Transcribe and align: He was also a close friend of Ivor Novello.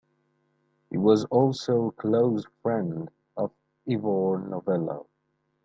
He 0.89 0.97
was 0.97 1.25
also 1.25 1.89
a 1.89 1.91
close 1.91 2.43
friend 2.63 3.09
of 3.37 3.51
Ivor 3.87 4.39
Novello. 4.39 5.05